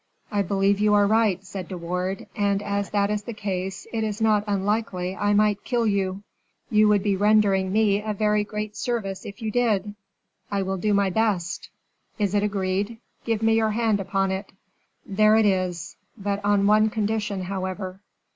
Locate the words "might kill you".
5.35-6.23